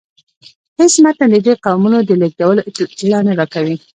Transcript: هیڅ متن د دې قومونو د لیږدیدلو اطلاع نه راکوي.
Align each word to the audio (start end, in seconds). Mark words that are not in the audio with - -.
هیڅ 0.77 0.93
متن 1.03 1.29
د 1.33 1.35
دې 1.45 1.53
قومونو 1.65 1.97
د 2.03 2.11
لیږدیدلو 2.21 2.61
اطلاع 2.85 3.21
نه 3.27 3.33
راکوي. 3.39 3.75